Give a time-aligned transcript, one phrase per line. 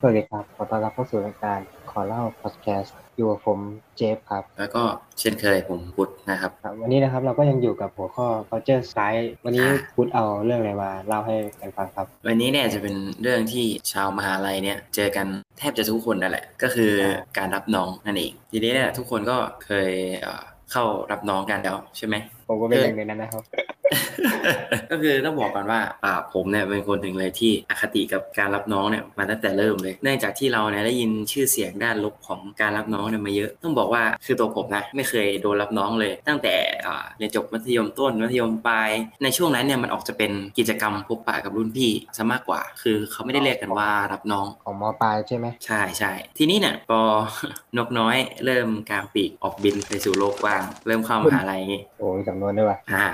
[0.00, 1.58] สวัสดีครับ ขอต้อนรับเข้าสู่รายการ
[1.90, 3.58] ขอเล่าพอดแคสต์อยู่กับผม
[3.96, 4.82] เจฟครับ แล้วก็
[5.20, 15.26] เช่นเคยผมพุทธนะครับ ครับ วันนี้นะครับเราก็ยังอยู่กับหัวข้อ culture science วันนี้อ่าพุทธเอาเรื่องอะไรมาเล่าให้กันฟังครับ วันนี้เนี่ยจะเป็นเรื่องที่ชาวมหาลัยเนี่ยเจอกัน
[15.58, 16.92] แทบจะทุกคนนั่นแหละ ก็คือ
[17.38, 19.90] การรับน้องนั่นเอง ทีนี้เนี่ยทุกคนก็เคย
[20.20, 20.42] เอ่อ
[20.72, 22.14] เข้ารับน้องกันแล้วใช่ไหม
[22.48, 23.42] ผมก็เป็นหนึ่งในนั้นนะครับ
[24.90, 36.54] ก็คือต้องบอกก่อนว่าอ่าผมเนี่ยเป็นคนหนึ่งเลยที่อคติกับการรับน้องเนี่ยมาตั้งแต่เริ่มเลย เนื่องจากที่เราเนี่ยได้ยินชื่อเสียงด้านลบของการรับน้องเนี่ยมาเยอะ ต้องบอกว่าคือตัวผมนะไม่เคยโดนรับน้องเลย ตั้งแต่
[36.86, 38.90] อ่าเรียนจบมัธยมต้นมัธยมปลาย
[39.22, 47.00] ในช่วงนั้นเนี่ยมันออกจะเป็นกิจกรรมพบปะกับรุ่นพี่ซะมากกว่า คือเขาไม่ได้เรียกกันว่ารับน้องของมปลายใช่ไหมใช่ใช่ทีนี้เนี่ยพอ
[47.78, 53.06] นกน้อยเริ่มกางปีกออกบินไปสู่โลกกว้าง เริ่มเข้ามหาลัยอย่างงี้โอ้ยสำนวนด้วยว่ะอ่า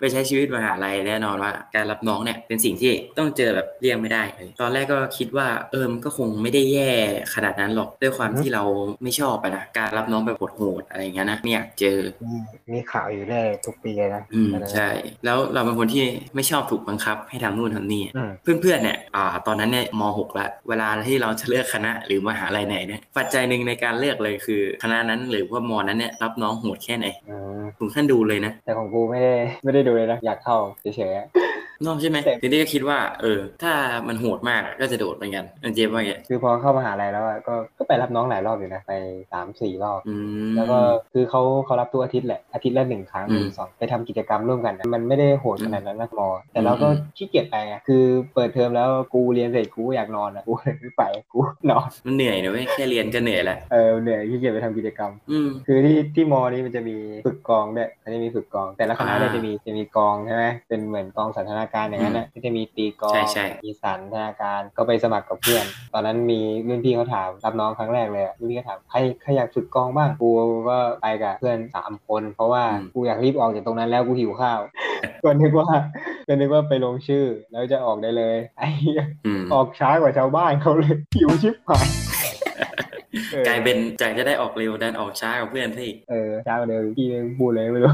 [0.00, 6.90] ไปใช้ชีวิตมหาลัยแน่นอนว่า การรับน้องเนี่ยเป็นสิ่งที่ต้องเจอแบบเลี่ยงไม่ได้เลยตอนแรกก็คิดว่าเออมันก็คงไม่ได้แย่
[7.34, 8.62] ขนาดนั้นหรอกด้วยความที่เรา
[9.02, 12.36] ไม่ชอบอะนะการรับน้องแบบโหดๆอะไรอย่างเงี้ยนะไม่อยากเจอมี
[12.72, 14.88] มีข่าวอยู่เรื่อยทุกปีเลยนะอืมใช่
[15.24, 33.72] แล้วเราเป็นคนที่ไม่ชอบถูกบังคับ ให้ทำนู่นทำนี่อืมเพื่อนๆเนี่ยอ่าตอนนั้นเนี่ยม .6 ละเวลาที่เราจะเลือกคณะหรือมหาลัยไหนเนี่ยปัจจัยหนึ่งในการเลือกเลยคือ คณะนั้นหรือว่ามอนั้นเนี่ยรับน้องโหดแค่ไหนอืมถึงขั้นดูเลยนะ แต่ของกูไม่ได้ไม่ได้ดูเลยนะ อยากเข้าเฉยๆ นอกใช่ไหมแต่ทีนี้ก็คิดว่า เออ ถ้า
[34.08, 38.92] มันโหดมากก็จะโดดเหมือนกันเออเจมส์ว่าไงคือพอเข้ามหาลัยแล้วอะก็ก็ไปรับน้องหลายรอบอยู่นะไป
[39.32, 40.14] สามสี่รอบอื
[40.50, 40.78] มแล้วก็
[41.12, 51.02] คือเขาเขารับทุกอาทิตย์แหละอาทิตย์ละหนึ่งครั้งหอืรือมสองไปทำกิจกรรมร่วมกันนะมันไม่ได้โหดขนาดนั้นนะมอ แต่เราก็อืมขี้เกียจไปไงคือเปิดเทอมแล้วกูเรียนเสร็จกูอยากนอนอะกูเลยไม่ไป
[51.32, 51.38] กู
[51.70, 56.96] นอนมันเหนื่อยนะเว้ยแค่เรียนก็เหนื่อยแล้วเออเหนื่อยขี้เกียจไปทำกิจกรรมอืมคือที่ที่มอนี้มันจะมี
[57.26, 70.30] ฝึกกองด้วยมันจะมีฝึกกอง แต่ละคณะเนี่ยอ่าจะมีจะมีกองใช่ไหมเป็นเหมือนกองสันทนาการอย่างนั้นนะที่จะมีตีกลองใช่ใช่มีสันทนาการก็ไปสมัครกับเพื่อน ตอนนั้นมีรุ่นพี่เขาถามรับน้องครั้งแรกเลยอะรุ่นพี่ก็ถามใครใครอยากฝึกกองบ้างกู
[70.70, 72.64] ก็ไปกับเพื่อนสามคนเพราะว่า
[72.94, 74.60] กูอยากรีบออกจากตรงนั้นแล้วกูหิวข้าว
[75.24, 75.70] ก็นึกว่า
[76.28, 82.11] ก็นึกว่าไปลงชื่อแล้วจะออกได้เลยไอ้เหี้ยอืมออกช้ากว่าชาวบ้านเขาเลยหิวชิบหายเออ
[83.48, 87.92] กลายเป็นจากจะได้ออกเร็วดันออกช้ากับเพื่อนที่เออช้ากว่าเดิมพี่ยังพูดเลยไม่รู้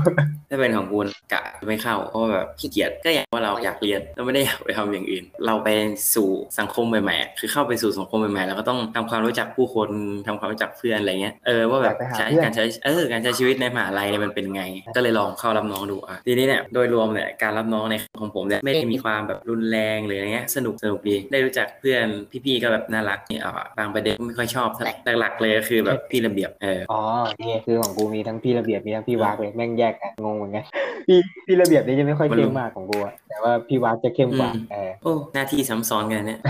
[0.51, 0.99] ถ้าเป็นของกู
[1.33, 5.69] กะไม่เข้าเพราะว่าแบบขี้เกียจก็อยากว่าเราอยากเรียนเราไม่ได้อยากไปทำอย่างอื่น เราไป
[6.15, 6.29] สู่
[6.59, 9.89] สังคมใหม่ๆอะคือเข้าไปสู่สังคมใหม่ๆแล้วก็ต้องทำความรู้จักผู้คน
[10.27, 14.63] ทำความรู้จักเพื่อนอะไรเงี้ยเออว่าแบบอยากไปหาใช้เพื่อนการใช้เออการใช้ชีวิตในมหาลัยเนี่ยมันเป็นไง
[14.97, 22.07] ก็เลยลองเข้ารับน้องดูอะทีนี้เนี่ยโดยรวมเนี่ยการรับน้องในของผมเนี่ยไม่ได้มีความแบบรุนแรงหรืออะไรเงี้ยสนุกสนุกดีได้รู้จักเพื่อน
[22.45, 27.01] พี่ๆก็แบบน่ารักเนี่ยอะบางประเด็นไม่ค่อยชอบเท่าไหร่หลักๆเลยก็คือแบบพี่ระเบียบเอออ๋อ
[27.41, 30.65] นี่คือของกูมีทั้งพี่ระเบียบมีทั้งพี่วากเลยแม่งแยกกันงงเหมือนกัน
[31.07, 36.41] พี่พี่ระเบียบนี่จะไม่ค่อยเข้มมากของกูอะแต่ว่าพี่วากจะเข้มกว่าอืมเออโอ้หน้าที่ซ้ำซ้อนกันเนี่ย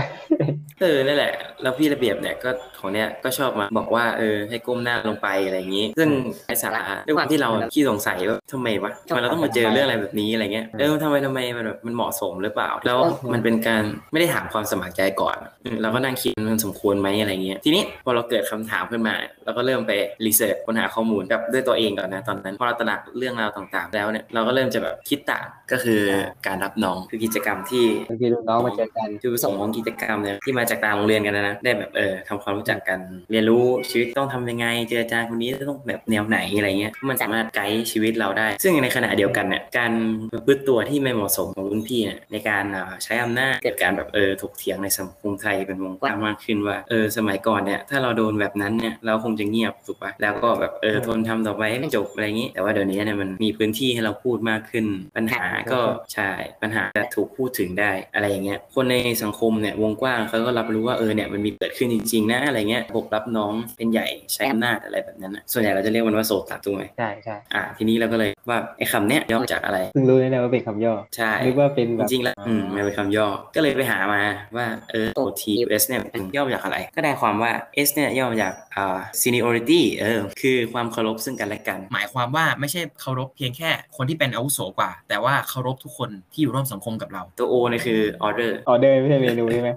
[0.81, 1.31] เออนั่นแหละ
[1.61, 6.09] แล้วพี่ระเบียบเนี่ยก็ของเนี่ยก็ชอบมาบอกว่าเออให้ก้มหน้าลงไปอะไรอย่างนี้ ซึ่ง
[6.47, 12.99] ไอสาระด้วยความที่เราขี้สงสัยว่าทำไมวะทำไมเราต้องมาเจอเรื่องอะไรแบบนี้อะไรเงี้ยเออทำไมทำไมมันแบบมันเหมาะสมหรือเปล่า แล้ว
[13.33, 19.15] มันเป็นการไม่ได้ถามความสมัครใจก่อนอืมเราก็นั่งคิดมันสมควรไหมอะไรเงี้ยทีนี้พอเราเกิดคำถามขึ้นมา
[19.45, 19.91] เราก็เริ่มไป
[20.25, 26.01] รีเสิร์ชค้นหาข้อมูลกับด้วยตัวเองก่อนนะตอนนั้นพอเราตระหนักเรื่องราวต่างๆ แล้วเนี่ยเราก็เริ่มจะแบบคิดต่างก็คือ
[26.47, 32.99] การรับน้องคือกิจกรรมที่บางทีลูกน้องมาเจอกันจุดประสงค์ของกิจกรรมเนี่ยที่มาจากต่างโรงเรียนกันนะนะได้แบบเออทำความรู้จักกัน
[33.31, 39.91] เรียนรู้ชีวิตต้องทำยังไง เจออาจารย์คนนี้ต้องแบบแนวไหนอะไรเงี้ยมันสามารถไกด์ชีวิตเราได้ ซึ่งในขณะเดียวกันเนี่ยการ
[40.33, 54.85] ประพฤติตัวที่ไม่เหมาะสมของรุ่นพี่เนี่ยในการอ่าใช้อำนาจเกิดการแบบเออถกเถียงในสังคมไทยเป็นวงกว้างมากขึ้นว่าเออสมัยก่อนเนี่ยถ้าเราโดนแบบนั้นเนี่ยเราคงจะเงียบถูกปะแล้วก็แบบเออทนทำต่อไปให้มันจบอะไรอย่างนี้ แต่ว่าเดี๋ยวนี้เนี่ยมันมีพื้นที่ให้เราพูดมากขึ้น
[55.17, 55.79] ปัญหาก็
[56.13, 56.29] ใช่
[56.61, 74.21] ปัญหาจะถูกพูดถึงได้อะไรอย่างเงี้ยคนในสังคมเนี่ยวงกว้างเขาก็รับรู้ว่าเออเนี่ยมันมีเกิดขึ้นจริงๆนะอะไรเงี้ยพวกรับน้องเป็นใหญ่ใช้อำนาจอะไรแบบนั้นนะส่วนใหญ่เราจะเรียกมันว่าโสตถูกไหมใช่ใช่อ่าทีนี้เราก็เลยว่าไอ้คำเนี้ยย่อมาจากอะไรเพิ่งรู้เลยนะว่าเป็นคำย่อใช่นึกว่าเป็นจแบบริงๆแล้วอืมมันเป็นคำย่อก็เลยไปหามา
[74.57, 77.51] ว่าเออ OTUS เนี่ยมันย่อมาจากอะไร ก็ได้ความว่า
[77.87, 89.69] S เนี่ยย่อมาจากอ่า seniority เออคือความเคารพซึ่งกันและกัน หมายความว่าไม่ใช่เคารพเพียงแค่คนที่เป็นอาวุโสกว่า แต่ว่าเคารพทุกคนที่อยู่ร่วมสังคมกับเรา ตัว O เนี่ยคือ order ออเดอร์ไม่ใช่เมนูใช่ไหม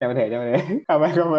[0.00, 1.38] จำมาเถอะจำมาเถอะเข้าไปเข้าไป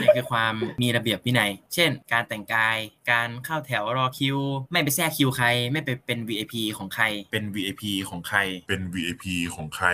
[0.00, 2.78] นี่คือความมีระเบียบวินัย เช่น การแต่งกาย
[3.10, 4.36] การเข้าแถวรอคิว
[4.72, 8.38] ไม่ไปแทรกคิวใคร ไม่ไปเป็น VIP ของใคร เป็น VIP ของใคร
[8.68, 9.24] เป็น VIP
[9.54, 9.86] ของใคร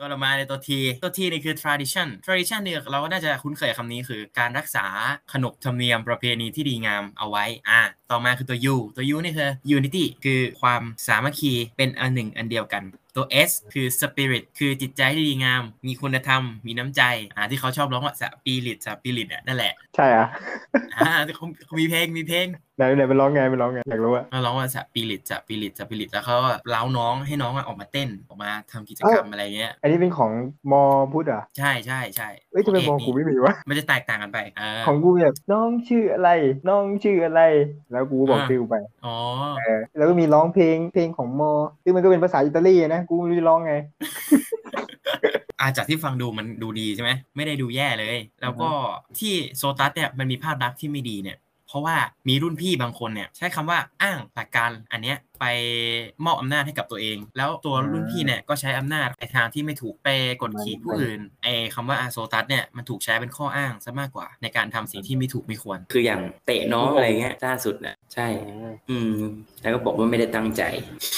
[0.00, 4.84] ตัวเรามาในตัวทีตัวทีนี่คือ tradition tradition เนี่ยเราก็น่าจะคุ้นเคยคำนี้คือ การรักษา
[5.32, 7.80] ขนบธรรมเนียมประเพณีที่ดีงามเอาไว้อ่า
[8.10, 12.82] ต่อมาคือตัว U ตัว U นี่คือ unity คือความสามัคคีเป็นอันหนึ่งอันเดียวกัน
[13.16, 17.02] ตัว S คือ spirit คือจิตใจที่ดีงาม มีคุณธรรม มีน้ำใจ
[17.36, 20.26] อ่าที่เขาชอบร้องว่าสปิริตสปิริตอะนั่นแหละ ใช่อะ
[20.96, 22.46] อ่าเขาเขามีเพลง มีเพลง
[22.76, 30.30] ไหนไหนมันร้องไงมันร้องไงอยากรู้อะเขาร้องว่าสปิริตสปิริตสปิริตแล้วเขาก็เล้าน้องให้น้องอะออกมาเต้นออกมาทำกิจกรรมอะไรเงี้ย อันนี้เป็นของ
[30.70, 30.82] มอ
[31.12, 36.30] พุทธเหรอะใช่ใช่ใช่เอ้ยทำไมมอกูไม่มีวะมันจะแตกต่างกันไปอ่าของกูแบบน้องชื่ออะไร
[36.68, 37.42] น้องชื่ออะไร
[37.92, 38.76] แล้วกูก็บอกอ่าชื่อไป
[39.06, 39.16] อ๋อ
[39.58, 41.52] เออแล้วก็มีร้องเพลงเพลงของมอ
[41.84, 43.74] ซึ่งมันก็เป็นภาษาอิตาลีนะกูไม่รู้จะร้องไง
[45.60, 48.68] อาจากที่ฟังดูมันดูดีใช่ไหมไม่ได้ดูแย่เลย แล้วก็
[49.18, 51.36] ที่โซตัสเนี่ยมันมีภาพลักษณ์ที่ไม่ดีเนี่ย
[51.68, 51.96] เพราะว่า
[52.28, 55.44] มีรุ่นพี่บางคนเนี่ยใช้คำว่าอ้างหลักการอันเนี้ยไป
[56.24, 60.08] มอบอำนาจให้กับตัวเอง แล้วตัวรุ่นพี่เนี่ยก็ใช้อำนาจในทางที่ไม่ถูกไป
[60.42, 68.28] กดขี่ผู้อื่นไอ้คำว่าอาโซตัสเนี่ยมันถูกใช้เป็นข้ออ้างซะมากกว่า ในการทำสิ่งที่ไม่ถูกไม่ควร คืออย่างเตะน้องอะไรเงี้ยล่าสุดน่ะใช่
[68.90, 69.14] อืม
[69.62, 70.62] แล้วก็บอกว่าไม่ได้ตั้งใจ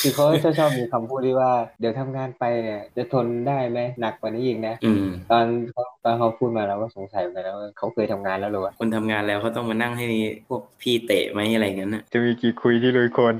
[0.02, 10.06] คือเขาจะชอบมีคำพูดที่ว่า เดี๋ยวทำงานไปเนี่ยจะทนได้ไหมหนักกว่านี้อีกนะอืมตอนเขา ตอนเขาพูดมาเราก็สงสัยเหมือนกันนะว่าเขาเคยทำงานแล้วหรือวะคนทำงานแล้วเขาต้องมานั่งให้
[10.48, 13.34] พวกพี่เตะไหมอะไรเงี้ยน่ะจะมีกี่คุยที่ลุยคน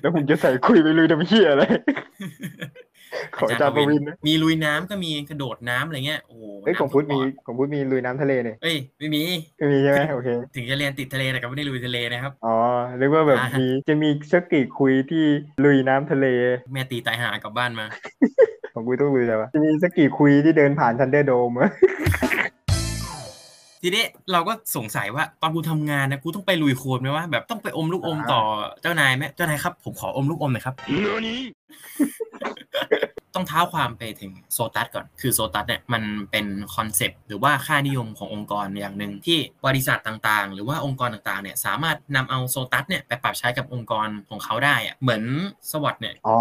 [0.00, 1.64] แล้วผมจะใส่คุยไปลุยทำเหี้ยอะไร
[3.36, 9.22] ขออาจารย์ประวินนะมีลุยน้ำก็มีกระโดดน้ำอะไรเงี้ยโอ้โหเฮ้ยของพุทธมีน้ำท่วปอดของพุทธมีลุยน้ำทะเลเนี่ยเอ้ยไม่มี
[9.58, 12.56] ไม่มีใช่ไหมโอเคถึงจะเรียนติดทะเลแต่ก็ไม่ได้ลุยทะเลนะครับอ๋อ
[12.98, 15.24] เรียกว่าแบบอ่าฮะมีจะมีสักกี่คุยที่
[15.64, 16.26] ลุยน้ำทะเล
[16.72, 17.86] แม่ตีตายหากลับบ้านมา
[18.74, 21.52] ของกูต้องลุยอะไรวะจะมีสักกี่คุยที่เดินผ่านทันเดอร์โดม
[23.82, 28.40] ทีนี้เราก็สงสัยว่าตอนกูทำงานนะกูต้องไปลุยโคลนไหมว่าแบบต้องไปอมลูกอมต่อ
[28.82, 30.74] เจ้านายไหมเจ้านายครับ ผมขออมลูกอมหน่อยครับ
[33.34, 45.22] ต้องเท้าความไปถึงโซตัสก่อน คือโซตัสเนี่ยมันเป็นคอนเซปต์หรือว่าค่านิยมขององค์กรอย่างหนึ่งที่บริษัทต่างๆ หรือว่าองค์กรต่างๆเนี่ยสามารถนำเอาโซตัสเนี่ยไปปรับใช้กับองค์กรของเขาได้อะเหมือน
[45.72, 46.36] SWOT เนี่ยอ๋อ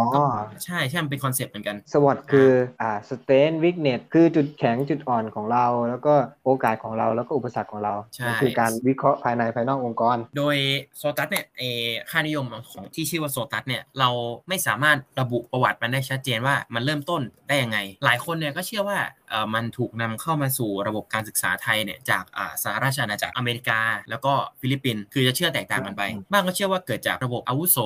[0.64, 2.50] ใช่ใช่มันเป็นคอนเซปต์เหมือนกัน SWOT คือ
[2.82, 6.14] อ่า strength weakness คือจุดแข็งจุดอ่อนของเรา แล้วก็
[6.46, 10.56] โอกาสของเราแล้วก็อุปสรรคของเราใช่มันคือการวิเคราะห์ภายในภายนอกองค์กร โดย
[10.98, 14.10] โซตัสเนี่ยเออค่านิยมของที่ชื่อว่าโซตัสเนี่ยเรา
[14.50, 19.00] ไม่สามารถระบุประวัติมันได้ชัดเจนว่ามันเริ่มต้นได้ยังไง หลายคนเนี่ยก็เชื่อว่า
[19.30, 26.02] เออมันถูกนำเข้ามาสู่ระบบการศึกษาไทยเนี่ยจากอ่าสหราชอาณาจักรอเมริกา แล้วก็ฟิลิปปินส์คือจะเชื่อแตกต่างกันไป
[26.32, 27.78] บ้างก็เชื่อว่าเกิดจากระบบอาวุโส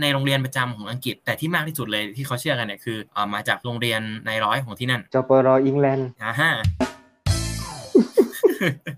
[0.00, 6.50] ในโรงเรียนประจำของอังกฤษ แต่ที่มากที่สุดเลยที่เขาเชื่อกันเนี่ยคือเออมาจากโรงเรียนในร้อยของที่นั่นจปรอิงแลนด์อ่าฮะ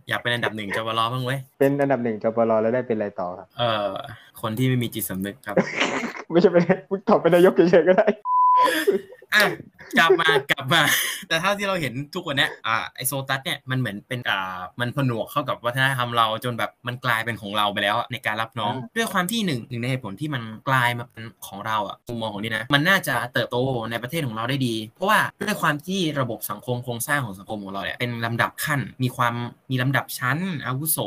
[0.08, 3.93] อยากเป็นอันดับหนึ่งจะวารอบ้างเว้ย เป็นอันดับหนึ่งจปรแล้วได้เป็นอะไรต่อครับ เอ่อ
[4.43, 5.56] คนที่ไม่มีจิตสำนึกครับ
[6.31, 8.06] ไม่ใช่เป็นมึงตอบเป็นนายกเฉยๆก็ได้
[9.35, 9.45] อะ
[9.99, 10.83] กลับมากลับมา
[11.29, 23.57] แต่เท่าที่เราเห็นทุกวันเนี้ยอ่าไอโซตัสเนี่ยมันเหมือนเป็นอ่ามันผนวกเข้ากับวัฒนธรรมเราจนแบบมันกลายเป็นของเราไปแล้วอะในการรับน้องอืมด้วยความที่หนึ่งหนึ่งในเหตุผลที่มันกลายมาเป็นของเราอะมุมมองของนี่นะมันน่าจะเติบโต
[23.91, 29.35] ในประเทศของเราได้ดี เพราะว่าด้วยความที่ระบบสังคมโครงสร้างของสังคมของเราเนี่ยเป็นลำดับขั้นมีความ
[29.71, 30.99] มีลำดับชั้นอาวุโส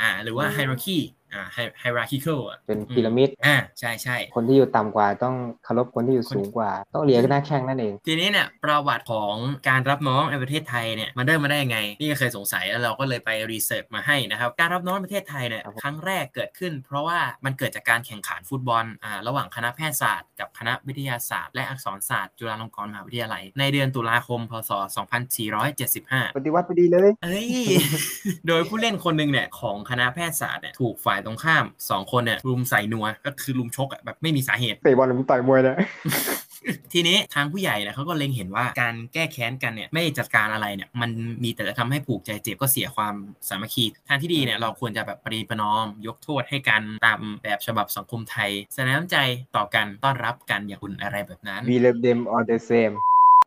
[0.00, 0.98] อ่าหรือว่า hierarchy
[1.32, 1.42] อ่า
[1.82, 5.34] hierarchical อะเป็นพีระมิดอ่าใช่ใช่คนที่อยู่ต่ำกว่าต้อง
[5.64, 9.34] เคารพคนที่อยู่สูงกว่า ต้องเลียกันหน้าแข้งนั่นเอง ทีนี้เนี่ยประวัติของ
[9.68, 24.70] การรับน้องในประเทศไทยเนี่ยมันเริ่มมาได้ยังไง นี่ก็เคยสงสัยแล้วเราก็เลยไปรีเสิร์ชมาให้นะครับ การรับน้องในประเทศไทยเนี่ยครับผมครั้งแรกเกิดขึ้น เพราะว่ามันเกิดจากการแข่งขันฟุตบอลอ่าระหว่างคณะแพทยศาสตร์ กับคณะวิทยาศาสตร์ และอักษรศาสตร์จุฬาลงกรณ์มหาวิทยาลัย ในเดือนตุลาคมพศ
[25.54, 27.48] 2475 ปฏิวัติพอดีเลย เอ้ย
[28.48, 35.76] โดยผู้เล่นคนหนึ่งเนี่ยของคณะแพทยศาสตร์เนี่ยถูกฝ่ายตรงข้ามสองคนเนี่ยรุมใส่นัวก็คือรุมชกอะแบบไม่มีสาเหตุเตะบอลหรือมึงต่อยมวยเนี่ย
[36.92, 41.10] ทีนี้ทางผู้ใหญ่เนี่ยเขาก็เล็งเห็นว่าการแก้แค้นกันเนี่ยไม่จัดการอะไรเนี่ยมัน
[41.42, 43.14] มีแต่จะทำให้ผูกใจเจ็บก็เสียความ
[43.48, 49.16] สามัคคีทางที่ดีเนี่ยเราควรจะแบบปรีประนอม ยกโทษให้กันตามแบบฉบับสังคมไทยแสดงน้ำใจ
[49.56, 52.94] ต่อกันต้อนรับกันอย่างอุ่นอะไรแบบนั้น we love them all the same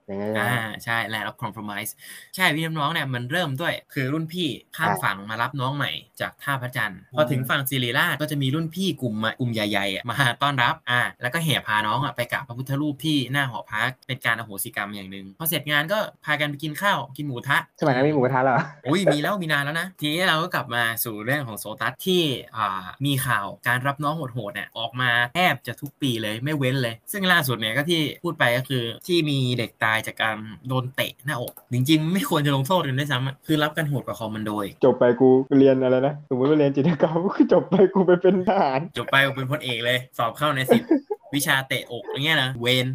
[0.10, 1.92] อย่างเงี้ยอ่าใช่ land of compromise
[2.36, 4.48] ใช่พี่น้องๆเนี่ยมันเริ่มด้วย คือรุ่นพี่
[4.78, 22.22] ข้ามใช่ฝั่งมารับน้องใหม่จากท่าพระจันทร์พอถึงฝั่งศิริราชก็จะมีรุ่นพี่กลุ่มมากลุ่มใหญ่ๆอะมาต้อนรับอ่าแล้วก็แห่พาน้องอะไปกราบพระพุทธรูปที่หน้าหอพักเป็นการอโหสิกรรมอย่างหนึ่งพอเสร็จงานก็พากันไปกินข้าวกินหมูทะสมัยนั้นมีหมูกระทะเหรออุ้ยมีแล้วมีนานแล้วนะ ทีนี้เราก็กลับมาสู่เรื่องของโซตัสที่
[22.58, 30.36] อ่ามีข่าวการรับน้องโหดๆเนี่ยออกมาแทบจะทุกปีเลยไม่เว้นเลย ซึ่งล่าสุดเนี่ยก็ที่พูดไปก็คือที่มีเด็กตายจากการ
[30.68, 35.30] โดนเตะหน้าอก จริง ๆ ไม่ควรจะลงโทษกันด้วยซ้ำอะคือรับกันโหดกว่าคอมมานโดอีกจบไปกู
[35.60, 40.84] เรียนอะไรนะสมมติว่าเรียนจิตรกรรมก็จบไปกูไปเป็นทหาร จบไปเป็นพลเอกเลย สอบเข้าในสิบ
[41.36, 42.88] วิชาเตะอกอย่างเงี้ยนะเวน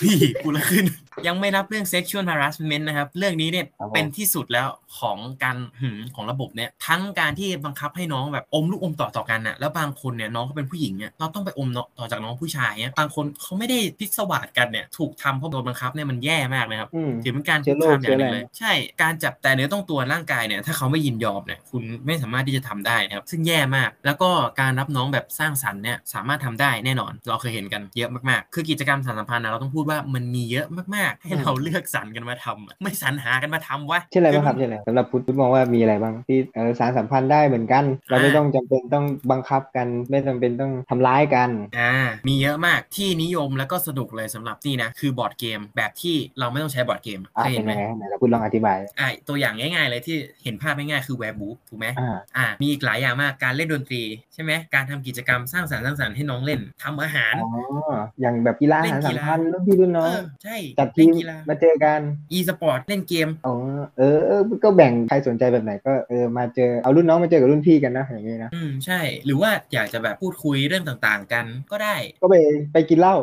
[0.00, 0.84] พี่กูละขึ้น
[1.26, 41.92] ยังไม่นับเรื่อง sexual harassment นะครับ เรื่องนี้เนี่ยครับผมเป็นที่สุดแล้วของการหึงของระบบเนี่ย ทั้งการที่บังคับให้น้องแบบอมลูกอมต่อต่อกันน่ะแล้วบางคนเนี่ยน้องเขาเป็นผู้หญิงเนี่ยเราต้องไปอมเนาะต่อจากน้องผู้ชายเนี่ยบางคนเขาไม่ได้พิศวาสกันเนี่ยถูกทำเพราะโดนบังคับเนี่ยมันแย่มากนะครับอืมถือเป็นการเชื้คุอกโรคคามอย่างหนึ่งเชื้ออะไรเลย ใช่การจับแต่เนื้อต้องตัวร่างกายเนี่ยถ้าเขาไม่ยินยอมเนี่ยคุณไม่สามารถที่จะทำได้นะครับซึ่งแย่มาก แล้วก็การรับน้องแบบสร้างสรรค์เนี่ยสามารถทำได้แน่นอน เราเคยเห็นกันเยอะมากๆ คือกิจกรรมสานสัมพันธ์นะเราต้องพูดว่ามันมีเยอะมากๆให้เราเลือกสรรกันมาทำอะไม่สรรหากันมาทำวะเช่นอะไรบ้างครับอเช่นอะไรสำหรับพุทธพุทธมองว่ามีอะไรบ้างที่เออสานสัมพันธ์ได้เหมือนกัน เราไม่อ่าต้องจำเป็นต้องบังคับกัน ไม่จำเป็นต้องทำร้ายกันอ่า
[42.28, 54.02] มีเยอะมากที่นิยมแล้วก็สนุกเลยสำหรับนี่นะคือบอร์ดเกมแบบที่เราไม่ต้องใช้บอร์ดเกมอะเคยเห็เป็นยังไงไหนเราพูดลองอธิบายอ่าตัวอย่างง่าย ๆ เลยที่เห็นภาพง่ายๆคือ werewolf ถูกไหมอ่าอ่ามีอีกหลายอย่างมากการเล่นดนตรี
[54.34, 62.00] ใช่ไหมการทำกิจกรรมสร้างสรรค์สร้างสรรค์ให้น้องเล่นทำอาหารอ๋ออย่างแบบกีฬาเล่นกีฬาสารกีสัมฬาพันธ์รุ่นพี่รุ่นน้องเออใช่จัดทีเล่นกีฬามาเจอกัน
[62.32, 63.54] อีสปอร์ตเล่นเกมอ๋อ
[63.98, 72.34] เออเออก็แบ่งใครสนใจแบบไหนก็เออมาเจอเอารุ่นน้องมาเจอกับรุ่นพี่กันนะอย่างงี้นะอืมใช่ หรือว่าอยากจะแบบพูดคุยเรื่องต่างๆ กันก็ได้ ก็ไป
[72.72, 73.14] ไปกินเหล้า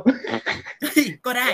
[1.26, 1.50] ก็ได้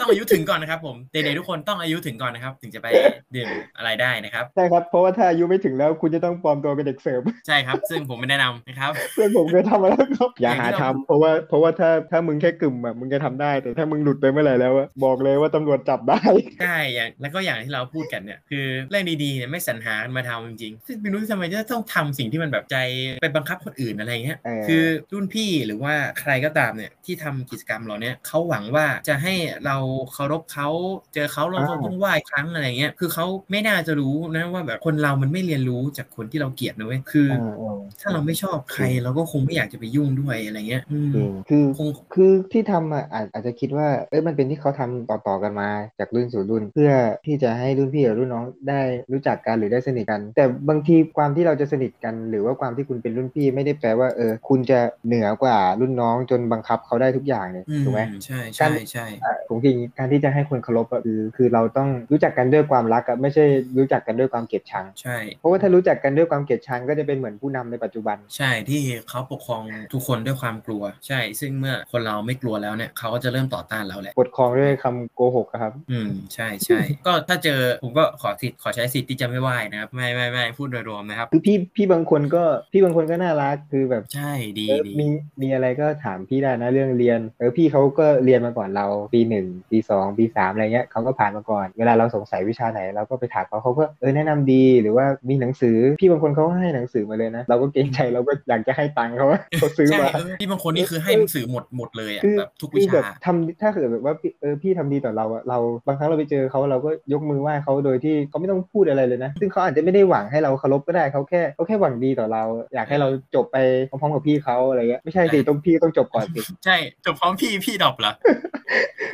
[0.00, 2.86] ต้องอายุถึงก่อนนะครับ ผมเด็กๆทุกคนต้องอายุถึงก่อนนะครับ ถึงจะไป
[3.34, 16.20] ดื่มอะไรได้นะครับใช่ครับเพราะว่าถ้าอายุไม่ถึงแล้วคุณจะต้องปลอมตัวเป็นเด็กเสิร์ฟใช่ครับ ซึ่งผมไม่แนะนำนะครับเพื่อนผมเคยทำมาแล้วครับอย่าหาอย่างที่เราทำเพราะว่าเพราะว่าถ้าถ้ามึงแค่กึ่มอะมึงจะทำได้ แต่ถ้ามึงหลุดไปเมื่อไหร่แล้วอะบอกเลยว่าตำรวจจับได้
[16.60, 22.76] ใช่อย่างแล้วก็อย่างที่เราพูดกันเนี่ยคือเรื่องดีๆเนี่ยไม่สรรหากันมาทำจริงๆซึ่งไม่รู้ทำไมจะต้องทำสิ่งที่มันแบบใจ
[23.20, 29.34] ไปบังคับคนอื่นอะไรเงี้ยเออคือรุ่นพี่หรือว่าใครก็ตามเนี่ยที่ทำกิจกรรมเหล่าเนี้ยเขาหวังว่าจะให้
[29.66, 29.75] เรา
[30.12, 30.68] เคารพเขา
[31.14, 45.68] เจอเขาเราก็ต้องไหว้ครั้งอะไรเงี้ยคือเขาไม่น่าจะรู้นะว่าแบบคนเรามันไม่เรียนรู้จากคนที่เราเกลียดนะเว้ยคือเออเออถ้าเราไม่ชอบใครเราก็คงไม่อยากจะไปยุ่งด้วยอะไรเงี้ยอืมจริงคือคงคือที่ทำอะอาจอาจจะคิดว่าเอ้ยมันเป็นที่เขาทำต่อๆกันมา
[45.98, 46.92] จากรุ่นสู่รุ่น เพื่อ
[47.26, 48.80] ที่จะให้รุ่นพี่กับรุ่นน้องได้
[49.12, 63.44] รู้จักกันหรือได้สนิทกัน แต่บางทีความที่เราจะสนิทกัน หรือว่าความที่คุณเป็นรุ่นพี่ไม่ได้แปลว่าเออคุณจะเหนือกว่ารุ่นน้องจนบังคับเขาได้ทุกอย่างเนี่ยอืมถูกไหมใช่ใช่ใช่อะผมคิดอย่างนี้การที่จะให้คนเคารพอะคือคือเราต้องรู้จักกันด้วยความรักอะไม่ใช่
[63.78, 82.42] รู้จักกันด้วยความเกลียดชัง ใช่ เพราะว่าถ้ารู้จักกันด้วยความเกลียดชังก็จะเป็นเหมือนผู้นำในปัจจุบัน ใช่ที่เขาปกครองทุกคนด้วยความกลัว ใช่ ซึ่งเมื่อคนเราไม่กลัวแล้วเนี่ยเขาก็จะเริ่มต่อต้านเราแหละปกครองด้วยคำโกหกอะครับ อืมใช่ใช่ก็ถ้าเจอผมก็ขอสิทธิ์ขอใช้สิทธิ์ที่จะไม่ไหว้นะครับไม่ไม่ไม่พูดโดยรวมนะครับคือพี่พี่บางคนก็
[82.72, 85.06] พี่บางคนก็น่ารักคือแบบใช่ดีเออดีมี
[85.42, 112.42] มีอะไรก็ถามพี่ได้นะเรื่องเรียนเออพี่เขาก็เรียนมาก่อนเราปีหนึ่งปีสองปีสามอะไรเงี้ยเขาก็ผ่านมาก่อน เวลาเราสงสัยวิชาไหนเราก็ไปถามเขาเขาก็เออแนะนำดี หรือว่ามีหนังสือพี่บางคนเขาก็ให้หนังสือมาเลยนะ เราก็เกรงใจเราก็อยากจะให้ตังค์เขาว่าเขาซื้อใช่มาเออที่บางคนนี่คือให้หนังสือหมดหมดเลยอะคือแบบทุกวิคือแบชาบทำถ้าเกิดแบบว่าพี่เออพี่ทำดีต่อเราอะเราบางครั้งเราไปเจอเขาเราก็ยกมือไหว้เขาโดยที่เขาไม่ต้องพูดอะไรเลยนะ ซึ่งเขาอาจจะไม่ได้หวังให้เราเคารพก็ได้เขาแค่เขาแค่หวังดีต่อเรา
[112.74, 113.56] อยากให้เราจบไป
[113.88, 118.12] พร้อมๆกับพี่เขาอะไรเงี้ยไม่ใช่สิต้องพี่ต้องจบก่อนสิใช่จบพร้อมพี่พี่ดรอปเหรอ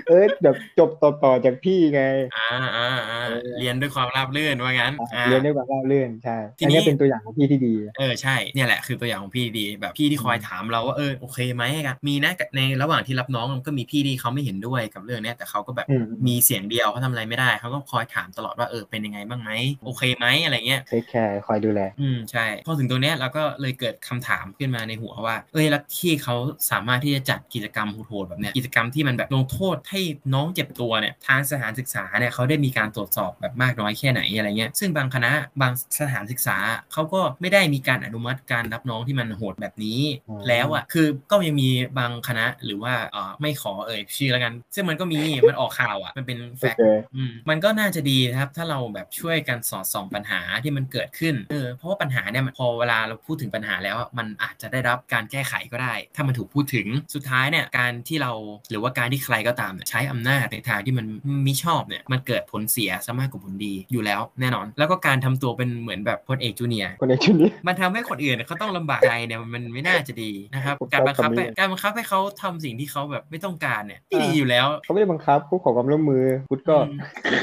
[0.06, 2.02] เออแบบจบต่อๆจากพี่ไง
[2.36, 19.50] อ่าอ่าอ่าเออเรียนด้วยความราบรื่นว่างั้นอ่าเรียนด้วยความราบรื่นใช่ทีอันนี้นี้เป็นตัวอย่างของพี่ที่ดี เออใช่เนี่ยแหละคือตัวอย่างของพี่ดี แบบพี่ที่คอยถามเราว่าเออโอเคไหมกันมีนะในระหว่างที่รับน้องมันก็มีพี่ที่เขาไม่เห็นด้วยกับเรื่องเนี้ยแต่เขาก็แบบอืมมีเสียงเดียวเขาทำอะไรไม่ได้เขาก็คอยถามตลอดว่าเออเป็นยังไงบ้างไหม
[19.84, 26.34] โอเคไหมอะไรเงี้ยเทคแคร์คอยดูแล อืมใช่พอถึงตรงเนี้ยเราก็เลยเกิดคำถามขึ้นมาในหัวว่า เอ้ยแล้วที่เขา
[26.70, 30.00] สามารถที่จะจัดกิจกรรมโหดๆแบบเนี้ยกิจกรรมที่มันแบบลงโทษให้
[30.34, 36.56] น้องเจ็บตัวเนี่ยทางสถานศึกษาเนี่ยเขาได้มีการตรวจสอบแบบมากน้อยแค่ไหนอะไรเงี้ยซึ่งบางคณะบางสถานศึกษา
[36.92, 46.82] เขาก็ไม่ได้มีการอนุมัติการรับน้องที่มันโหดแบบนี้อืมแล้วอะคือก็ยังมีบางคณะหรือว่าเอ่อไม่ขอเอ่ยชื่อแล้วกัน ซึ่งมันก็มีมันออกข่าวอะมันเป็นแฟโอกต์เค
[47.16, 58.32] อืมมันก็น่าจะดีนะครับถ้าเราแบบช่วยกันสอดส่องปัญหาที่มันเกิดขึ้นเออเพราะว่าปัญหาเนี่ยมันพอเวลาเราพูดถึงปัญหาแล้วอะมันอาจจะได้รับการแก้ไขก็ได้ ถ้ามันถูกพูดถึงสุดท้ายเนี่ยการที่เรา
[58.70, 61.06] หรือว่าการที่ใครก็ตามเนี่ยใช้อำนาจในทางที่มัน
[61.44, 76.98] ไม่ชอบเนี่ยมันเกิดผลเสียซะมากกว่าผลดีอยู่แล้วแน่นอน แล้วก็การทำตัวเป็นเหมือนแบบพลเอกจูเนียร์คนในชุดนี้มันทำให้คนอื่นเขาต้องลำบากใจเนี่ยมันไม่น่าจะดีนะครับผมการบังคับชอบคำนี้ให้การบังคับให้เขาทำสิ่งที่เขาแบบไม่ต้องการเนี่ยไม่ดีอยู่แล้วเขาไม่ได้บังคับเขาขอความร่วมมือพุทธก็อืม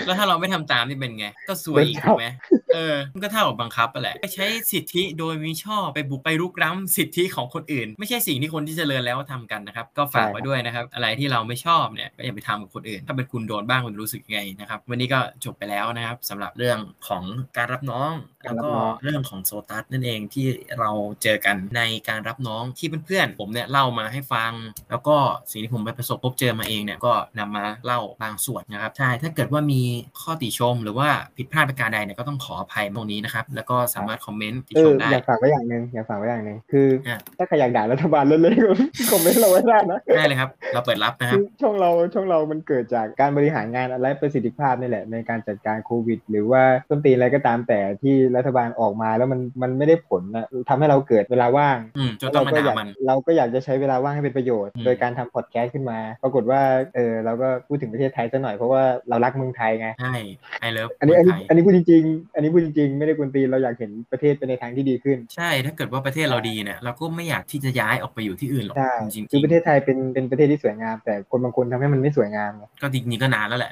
[0.05, 2.25] แล้วถ้าเราไม่ทำตามนี่เป็นไง ก็ซวยอีกโดนจับถูกไหม
[2.73, 17.23] เออมันก็เท่ากับบังคับไปแหละไปใช้สิทธิโดยมิชอบไปบุกไปรุกล้ำสิทธิของคนอื่น ไม่ใช่สิ่งที่คนที่เจริญแล้วทำกันนะครับ ก็ฝากไว้ด้วยนะครับ อะไรที่เราไม่ชอบเนี่ยก็อย่าไปทำกับคนอื่น ถ้าเป็นคุณโดนบ้างคุณรู้สึกยังไงนะครับ วันนี้ก็จบไปแล้วนะครับสำหรับเรื่องของ
[17.57, 18.11] การรับน้อง
[18.43, 18.69] แล้วก็
[19.03, 20.45] เรื่องของโซตัสนั่นเองที่
[20.79, 20.91] เรา
[21.23, 24.51] เจอกันในการรับน้องที่เพื่อนๆผมเนี่ยเล่ามาให้ฟัง
[24.89, 25.15] แล้วก็
[25.51, 29.81] สิ่งที่ผมไปประสบพบเจอมาเองเนี่ยก็นำมาเล่าบางส่วนนะครับใช่ถ้าเกิดว่ามี
[30.21, 56.61] ข้อติชม หรือว่าผิดพลาดประการใดเนี่ยก็ต้องขออภัยตรงนี้นะครับแล้วก็สามารถคอมเมนต์ติเอชอมได้อยากฝากไว้อย่างหนึ่งอยากฝากไว้อย่างหนึ่งคืออะถ้าใครอยากด่ารัฐบาลเล่นๆคอมเมนต์เราไว้ได้นะได้เลยครับเราเปิดรับนะคคืรับอช่องเราช่องเรามันเกิดจากการบริหารงานอะไรประสิทธิภาพนี่แหละในการจัดการโควิด หรือว่าต้นตีนอะไรก็ตามแต่ที่รัฐบาลออกมาแล้วมันมันไม่ได้ผลนะทำให้เราเกิดเวลาว่างอืมจนต้องมาเราก็อากด่ายมันเราก็อยากจะใช้เวลาว่างให้เป็นประโยชน์อืมโดยการทำพอดแคสต์ขึ้นมา ปรากฏว่า
[56.95, 60.15] เออเราก็พูดถึงประเทศไทยซะหน่อยเพราะว่าเรารักเมืองไทยไงใช่
[60.61, 73.71] I love อันนี้อันนี้ไทยอันนี้พูดจริงๆอันนี้พูดจริงๆไม่ได้กวนตีนเราอยากเห็นประเทศไปในทางที่ดีขึ้น ใช่ถ้าเกิดว่าประเทศเราดีเนี่ยเราก็ไม่อยากที่จะย้ายออกไปอยู่ที่อื่นหรอกใช่จริงๆคือประเทศไทยเป็นเป็นประเทศที่สวยงาม แต่คนบางคนทำให้มันไม่สวยงามไงก็จริงๆก็นานแล้วแหละ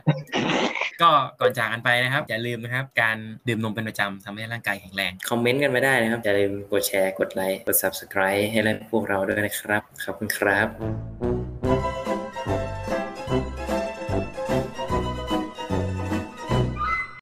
[1.01, 1.09] ก็
[1.39, 8.59] ก่อนจากกันไปนะครับอย่าลืมนะครับ การดื่มนมเป็นประจำทำให้ร่างกายแข็งแรง คอมเมนต์กันมาได้นะครับ อย่าลืมกดแชร์ กดไลค์ กด subscribe ให้
[8.91, 11.46] พวกเราด้วยนะครับ ขอบคุณครับ